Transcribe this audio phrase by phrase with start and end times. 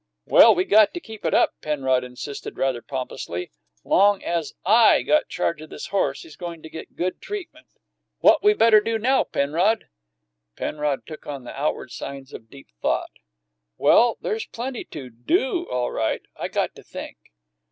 [0.25, 3.51] "Well, we got to keep it up," Penrod insisted rather pompously.
[3.83, 7.67] "Long as I got charge o' this horse, he's goin' to get good treatment."
[8.17, 9.89] "What we better do now, Penrod?"
[10.55, 13.11] Penrod took on the outward signs of deep thought.
[13.77, 16.23] "Well, there's plenty to do, all right.
[16.35, 17.17] I got to think."